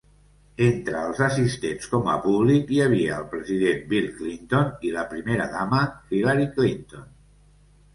Entre 0.67 1.03
els 1.09 1.21
assistents 1.25 1.91
com 1.91 2.09
a 2.15 2.15
públic 2.25 2.73
hi 2.77 2.81
havia 2.87 3.19
el 3.19 3.29
president 3.37 3.87
Bill 3.95 4.11
Clinton 4.19 4.75
i 4.91 4.97
la 5.01 5.09
primera 5.17 5.51
dama 5.57 5.87
Hillary 6.17 6.55
Clinton. 6.61 7.11